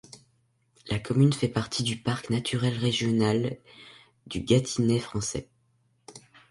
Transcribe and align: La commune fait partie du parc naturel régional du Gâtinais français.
La 0.89 0.97
commune 0.97 1.31
fait 1.31 1.47
partie 1.47 1.83
du 1.83 1.95
parc 1.95 2.31
naturel 2.31 2.75
régional 2.75 3.57
du 4.25 4.39
Gâtinais 4.41 4.97
français. 4.97 5.47